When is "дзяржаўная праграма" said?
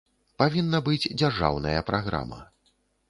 1.21-2.43